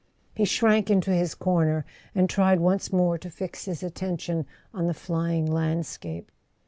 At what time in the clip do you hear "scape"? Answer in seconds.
5.85-6.31